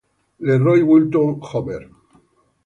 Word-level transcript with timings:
LeRoy 0.39 0.81
Wilton 0.83 1.39
Homer, 1.41 1.81
Jr. 1.81 1.95